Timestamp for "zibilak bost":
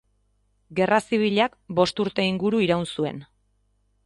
1.11-2.01